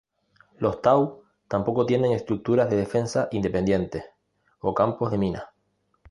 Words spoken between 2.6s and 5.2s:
de defensa independientes o campos de